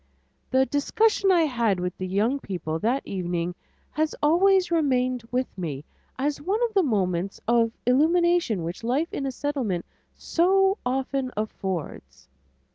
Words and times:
The 0.49 0.65
discussion 0.65 1.31
I 1.31 1.43
had 1.43 1.79
with 1.79 1.95
the 1.99 2.07
young 2.07 2.39
people 2.39 2.79
that 2.79 3.05
evening 3.05 3.53
has 3.91 4.15
always 4.23 4.71
remained 4.71 5.21
with 5.31 5.45
me 5.55 5.85
as 6.17 6.41
one 6.41 6.59
of 6.63 6.73
the 6.73 6.81
moments 6.81 7.39
of 7.47 7.77
illumination 7.85 8.63
which 8.63 8.83
life 8.83 9.13
in 9.13 9.27
a 9.27 9.31
Settlement 9.31 9.85
so 10.15 10.79
often 10.83 11.29
affords. 11.37 12.27